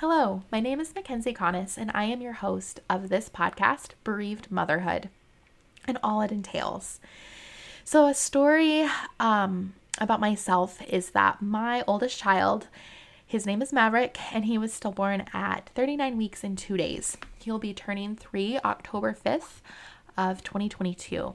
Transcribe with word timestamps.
Hello, 0.00 0.42
my 0.52 0.60
name 0.60 0.78
is 0.78 0.94
Mackenzie 0.94 1.32
Kanis, 1.32 1.78
and 1.78 1.90
I 1.94 2.04
am 2.04 2.20
your 2.20 2.34
host 2.34 2.80
of 2.90 3.08
this 3.08 3.30
podcast, 3.30 3.92
Bereaved 4.04 4.52
Motherhood, 4.52 5.08
and 5.88 5.96
all 6.02 6.20
it 6.20 6.30
entails. 6.30 7.00
So, 7.82 8.06
a 8.06 8.12
story 8.12 8.86
um, 9.18 9.72
about 9.98 10.20
myself 10.20 10.82
is 10.86 11.12
that 11.12 11.40
my 11.40 11.82
oldest 11.86 12.18
child, 12.18 12.66
his 13.26 13.46
name 13.46 13.62
is 13.62 13.72
Maverick, 13.72 14.18
and 14.34 14.44
he 14.44 14.58
was 14.58 14.74
stillborn 14.74 15.24
at 15.32 15.70
39 15.74 16.18
weeks 16.18 16.44
and 16.44 16.58
two 16.58 16.76
days. 16.76 17.16
He'll 17.38 17.58
be 17.58 17.72
turning 17.72 18.16
three 18.16 18.58
October 18.58 19.16
5th 19.24 19.62
of 20.18 20.44
2022 20.44 21.34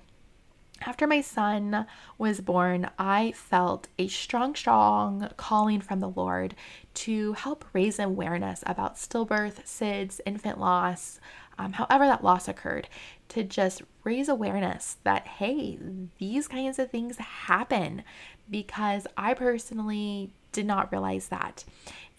after 0.81 1.07
my 1.07 1.21
son 1.21 1.85
was 2.17 2.41
born, 2.41 2.89
I 2.97 3.31
felt 3.33 3.87
a 3.97 4.07
strong, 4.07 4.55
strong 4.55 5.29
calling 5.37 5.81
from 5.81 5.99
the 5.99 6.09
Lord 6.09 6.55
to 6.95 7.33
help 7.33 7.65
raise 7.73 7.99
awareness 7.99 8.63
about 8.65 8.95
stillbirth, 8.95 9.63
SIDS, 9.65 10.19
infant 10.25 10.59
loss, 10.59 11.19
um, 11.57 11.73
however 11.73 12.05
that 12.05 12.23
loss 12.23 12.47
occurred, 12.47 12.87
to 13.29 13.43
just 13.43 13.83
raise 14.03 14.27
awareness 14.27 14.97
that, 15.03 15.27
hey, 15.27 15.77
these 16.17 16.47
kinds 16.47 16.79
of 16.79 16.89
things 16.89 17.17
happen 17.17 18.03
because 18.49 19.07
I 19.15 19.33
personally 19.33 20.31
did 20.51 20.65
not 20.65 20.91
realize 20.91 21.27
that. 21.27 21.63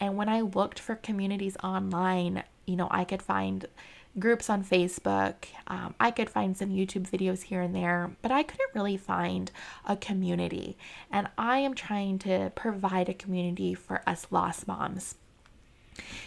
And 0.01 0.17
when 0.17 0.29
I 0.29 0.41
looked 0.41 0.79
for 0.79 0.95
communities 0.95 1.57
online, 1.63 2.45
you 2.67 2.77
know, 2.77 2.89
I 2.91 3.05
could 3.05 3.23
find 3.23 3.67
groups 4.19 4.51
on 4.51 4.65
Facebook. 4.65 5.35
Um, 5.67 5.95
I 5.99 6.11
could 6.11 6.29
find 6.29 6.57
some 6.57 6.71
YouTube 6.71 7.09
videos 7.09 7.45
here 7.45 7.61
and 7.61 7.75
there, 7.75 8.11
but 8.21 8.31
I 8.31 8.43
couldn't 8.43 8.75
really 8.75 8.97
find 8.97 9.51
a 9.87 9.97
community. 9.97 10.77
And 11.11 11.29
I 11.39 11.59
am 11.59 11.75
trying 11.75 12.19
to 12.21 12.53
provide 12.55 13.09
a 13.09 13.15
community 13.15 13.75
for 13.75 14.03
us 14.07 14.27
lost 14.31 14.69
moms. 14.69 15.17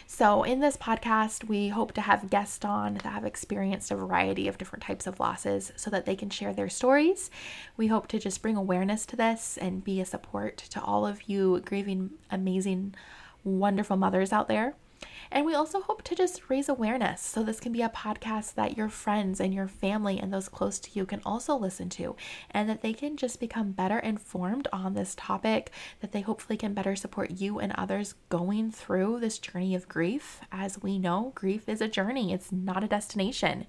So, 0.06 0.44
in 0.44 0.60
this 0.60 0.78
podcast, 0.78 1.46
we 1.46 1.70
hope 1.70 1.94
to 1.94 2.02
have 2.02 2.30
guests 2.30 2.64
on 2.64 2.96
that 2.96 3.06
have 3.06 3.26
experienced 3.26 3.90
a 3.90 3.96
variety 3.96 4.48
of 4.48 4.58
different 4.58 4.84
types 4.84 5.08
of 5.08 5.20
losses 5.20 5.74
so 5.76 5.90
that 5.90 6.06
they 6.06 6.16
can 6.16 6.30
share 6.30 6.54
their 6.54 6.70
stories. 6.70 7.32
We 7.76 7.88
hope 7.88 8.08
to 8.10 8.20
just 8.20 8.42
bring 8.44 8.56
awareness 8.56 9.06
to 9.08 9.16
this 9.16 9.58
and 9.58 9.84
be 9.84 10.00
a 10.00 10.06
support 10.06 10.58
to 10.58 10.82
all 10.82 11.08
of 11.08 11.28
you 11.28 11.60
grieving, 11.66 12.12
amazing, 12.30 12.94
wonderful 13.44 13.98
mothers 13.98 14.32
out 14.32 14.48
there. 14.48 14.76
And 15.32 15.46
we 15.46 15.54
also 15.54 15.82
hope 15.82 16.04
to 16.04 16.16
just 16.16 16.50
raise 16.50 16.70
awareness. 16.70 17.22
So, 17.22 17.44
this 17.44 17.60
can 17.60 17.72
be 17.72 17.82
a 17.82 17.90
podcast 17.90 18.56
that 18.56 18.78
your 18.78 18.90
friends 18.90 19.40
and 19.40 19.54
your 19.54 19.68
family 19.68 20.20
and 20.20 20.32
those 20.34 20.50
close 20.50 20.80
to 20.80 20.90
you 20.94 21.06
can 21.06 21.22
also 21.26 21.56
listen 21.56 21.90
to, 21.90 22.16
and 22.52 22.70
that 22.70 22.82
they 22.82 22.94
can 22.94 23.18
just 23.18 23.40
become 23.40 23.72
better 23.72 24.00
informed 24.00 24.68
on 24.72 24.94
this 24.94 25.16
topic, 25.16 25.72
that 26.02 26.12
they 26.12 26.22
hopefully 26.22 26.58
can 26.58 26.74
better 26.74 26.96
support 26.96 27.32
you 27.32 27.60
and 27.60 27.72
others 27.74 28.16
going 28.30 28.72
through 28.72 29.20
this 29.20 29.40
journey 29.40 29.76
of 29.76 29.88
grief. 29.88 30.42
As 30.52 30.82
we 30.82 31.00
know, 31.00 31.32
grief 31.36 31.68
is 31.68 31.82
a 31.82 31.88
journey, 31.88 32.34
it's 32.34 32.52
not 32.52 32.84
a 32.84 32.88
destination. 32.88 33.66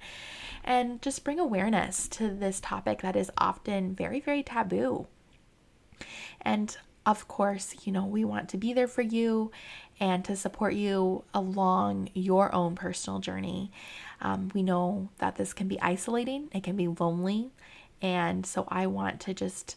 And 0.64 1.00
just 1.00 1.24
bring 1.24 1.38
awareness 1.38 2.08
to 2.08 2.28
this 2.28 2.60
topic 2.60 3.02
that 3.02 3.16
is 3.16 3.30
often 3.38 3.94
very, 3.94 4.20
very 4.20 4.42
taboo. 4.42 5.06
And 6.40 6.76
of 7.06 7.28
course, 7.28 7.74
you 7.84 7.92
know, 7.92 8.04
we 8.04 8.24
want 8.24 8.48
to 8.48 8.56
be 8.56 8.72
there 8.72 8.88
for 8.88 9.02
you 9.02 9.52
and 10.00 10.24
to 10.24 10.34
support 10.34 10.74
you 10.74 11.22
along 11.32 12.10
your 12.12 12.52
own 12.52 12.74
personal 12.74 13.20
journey. 13.20 13.70
Um, 14.20 14.50
we 14.52 14.62
know 14.62 15.08
that 15.18 15.36
this 15.36 15.52
can 15.52 15.68
be 15.68 15.80
isolating, 15.80 16.48
it 16.52 16.64
can 16.64 16.76
be 16.76 16.88
lonely, 16.88 17.52
and 18.02 18.44
so 18.44 18.66
I 18.68 18.88
want 18.88 19.20
to 19.20 19.34
just 19.34 19.76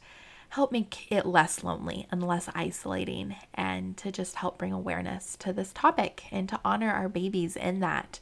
help 0.50 0.72
make 0.72 1.12
it 1.12 1.28
less 1.28 1.64
lonely 1.64 2.08
and 2.12 2.26
less 2.26 2.50
isolating 2.56 3.36
and 3.54 3.96
to 3.98 4.12
just 4.12 4.36
help 4.36 4.58
bring 4.58 4.74
awareness 4.74 5.36
to 5.38 5.54
this 5.54 5.72
topic 5.72 6.24
and 6.32 6.50
to 6.50 6.60
honor 6.66 6.92
our 6.92 7.08
babies 7.08 7.56
in 7.56 7.80
that. 7.82 8.20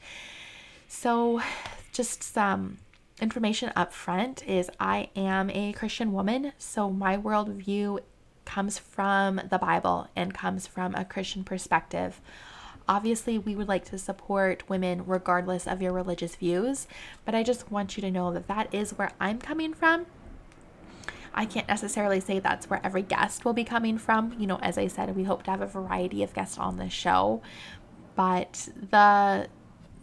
So, 0.90 1.42
just 1.94 2.22
some 2.24 2.80
information 3.22 3.72
up 3.76 3.94
front 3.94 4.46
is 4.46 4.70
I 4.80 5.10
am 5.16 5.50
a 5.50 5.72
Christian 5.74 6.12
woman, 6.12 6.52
so 6.58 6.90
my 6.90 7.18
worldview 7.18 8.00
comes 8.48 8.80
from 8.80 9.42
the 9.50 9.60
Bible 9.60 10.08
and 10.16 10.34
comes 10.34 10.66
from 10.66 10.96
a 10.96 11.04
Christian 11.04 11.44
perspective. 11.44 12.22
Obviously, 12.88 13.38
we 13.38 13.56
would 13.56 13.68
like 13.68 13.84
to 13.86 13.98
support 13.98 14.70
women 14.70 15.04
regardless 15.06 15.68
of 15.68 15.82
your 15.82 15.92
religious 15.92 16.36
views, 16.36 16.88
but 17.26 17.36
I 17.36 17.44
just 17.44 17.70
want 17.70 17.98
you 17.98 18.02
to 18.02 18.10
know 18.10 18.32
that 18.34 18.48
that 18.48 18.74
is 18.74 18.92
where 18.92 19.12
I'm 19.20 19.40
coming 19.40 19.74
from. 19.74 20.06
I 21.34 21.46
can't 21.46 21.68
necessarily 21.68 22.22
say 22.22 22.40
that's 22.40 22.70
where 22.70 22.80
every 22.84 23.02
guest 23.02 23.44
will 23.44 23.54
be 23.54 23.66
coming 23.66 23.98
from. 23.98 24.34
You 24.40 24.48
know, 24.48 24.60
as 24.62 24.78
I 24.78 24.88
said, 24.88 25.14
we 25.16 25.26
hope 25.26 25.44
to 25.44 25.52
have 25.52 25.62
a 25.62 25.68
variety 25.68 26.24
of 26.24 26.34
guests 26.34 26.58
on 26.58 26.78
this 26.78 26.94
show, 26.94 27.42
but 28.16 28.70
the 28.90 29.50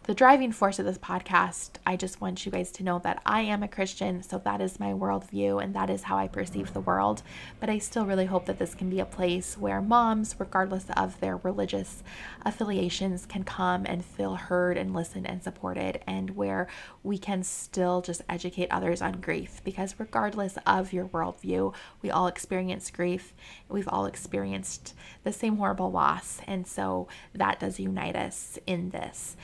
the 0.06 0.14
driving 0.14 0.52
force 0.52 0.78
of 0.78 0.84
this 0.84 0.98
podcast, 0.98 1.70
I 1.86 1.96
just 1.96 2.20
want 2.20 2.44
you 2.44 2.52
guys 2.52 2.70
to 2.72 2.84
know 2.84 2.98
that 2.98 3.22
I 3.24 3.40
am 3.40 3.62
a 3.62 3.68
Christian, 3.68 4.22
so 4.22 4.36
that 4.44 4.60
is 4.60 4.78
my 4.78 4.92
worldview 4.92 5.64
and 5.64 5.74
that 5.74 5.88
is 5.88 6.02
how 6.02 6.18
I 6.18 6.28
perceive 6.28 6.74
the 6.74 6.82
world. 6.82 7.22
But 7.58 7.70
I 7.70 7.78
still 7.78 8.04
really 8.04 8.26
hope 8.26 8.44
that 8.44 8.58
this 8.58 8.74
can 8.74 8.90
be 8.90 9.00
a 9.00 9.06
place 9.06 9.56
where 9.56 9.80
moms, 9.80 10.34
regardless 10.38 10.84
of 10.94 11.18
their 11.20 11.38
religious 11.38 12.02
affiliations, 12.44 13.24
can 13.24 13.44
come 13.44 13.86
and 13.86 14.04
feel 14.04 14.34
heard 14.34 14.76
and 14.76 14.92
listened 14.92 15.26
and 15.26 15.42
supported, 15.42 16.02
and 16.06 16.36
where 16.36 16.68
we 17.02 17.16
can 17.16 17.42
still 17.42 18.02
just 18.02 18.20
educate 18.28 18.68
others 18.70 19.00
on 19.00 19.22
grief. 19.22 19.62
Because 19.64 19.94
regardless 19.98 20.58
of 20.66 20.92
your 20.92 21.06
worldview, 21.06 21.72
we 22.02 22.10
all 22.10 22.26
experience 22.26 22.90
grief, 22.90 23.32
we've 23.70 23.88
all 23.88 24.04
experienced 24.04 24.92
the 25.22 25.32
same 25.32 25.56
horrible 25.56 25.90
loss, 25.90 26.42
and 26.46 26.66
so 26.66 27.08
that 27.32 27.58
does 27.58 27.80
unite 27.80 28.16
us 28.16 28.58
in 28.66 28.90
this. 28.90 29.34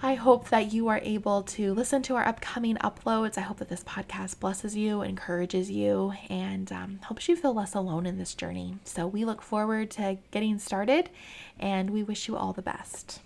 I 0.00 0.14
hope 0.14 0.50
that 0.50 0.72
you 0.72 0.86
are 0.88 1.00
able 1.02 1.42
to 1.42 1.74
listen 1.74 2.02
to 2.04 2.14
our 2.14 2.24
upcoming 2.24 2.76
uploads. 2.76 3.36
I 3.36 3.40
hope 3.40 3.56
that 3.56 3.68
this 3.68 3.82
podcast 3.82 4.38
blesses 4.38 4.76
you, 4.76 5.02
encourages 5.02 5.72
you, 5.72 6.12
and 6.30 6.70
um, 6.70 7.00
helps 7.02 7.28
you 7.28 7.34
feel 7.34 7.52
less 7.52 7.74
alone 7.74 8.06
in 8.06 8.16
this 8.16 8.34
journey. 8.34 8.76
So, 8.84 9.08
we 9.08 9.24
look 9.24 9.42
forward 9.42 9.90
to 9.92 10.18
getting 10.30 10.60
started 10.60 11.10
and 11.58 11.90
we 11.90 12.04
wish 12.04 12.28
you 12.28 12.36
all 12.36 12.52
the 12.52 12.62
best. 12.62 13.20